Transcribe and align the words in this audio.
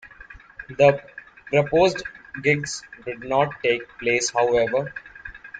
The 0.67 0.99
proposed 1.45 2.01
gigs 2.41 2.81
did 3.05 3.19
not 3.23 3.61
take 3.61 3.87
place 3.99 4.31
however. 4.31 4.91